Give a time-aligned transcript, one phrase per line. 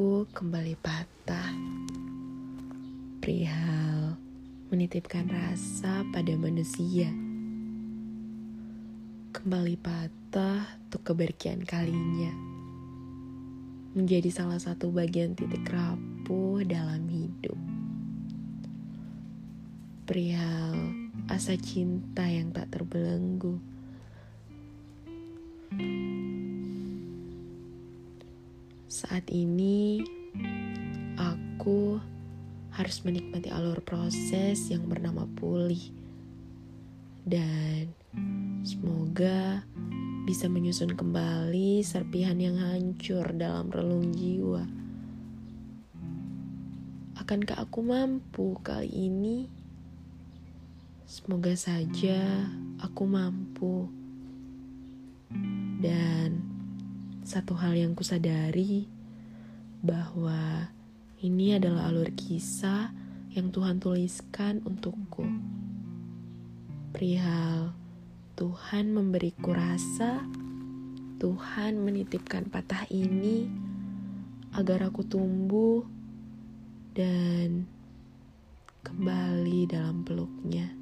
[0.00, 1.52] Hatiku kembali patah.
[3.20, 4.16] Perihal
[4.72, 7.12] menitipkan rasa pada manusia.
[9.36, 12.32] Kembali patah untuk keberkian kalinya.
[13.92, 17.60] Menjadi salah satu bagian titik rapuh dalam hidup.
[20.08, 20.96] Perihal
[21.28, 23.60] asa cinta yang tak terbelenggu
[28.90, 30.02] Saat ini,
[31.14, 32.02] aku
[32.74, 35.94] harus menikmati alur proses yang bernama pulih,
[37.22, 37.94] dan
[38.66, 39.62] semoga
[40.26, 44.66] bisa menyusun kembali serpihan yang hancur dalam relung jiwa.
[47.14, 49.46] Akankah aku mampu kali ini?
[51.06, 52.42] Semoga saja
[52.82, 53.86] aku mampu.
[55.78, 56.49] Dan
[57.30, 58.90] satu hal yang kusadari
[59.86, 60.66] bahwa
[61.22, 62.90] ini adalah alur kisah
[63.30, 65.22] yang Tuhan tuliskan untukku.
[66.90, 67.70] Perihal
[68.34, 70.26] Tuhan memberiku rasa,
[71.22, 73.46] Tuhan menitipkan patah ini
[74.58, 75.86] agar aku tumbuh
[76.98, 77.62] dan
[78.82, 80.79] kembali dalam peluknya.